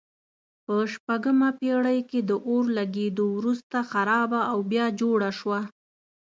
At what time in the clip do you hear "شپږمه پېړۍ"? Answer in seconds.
0.93-1.99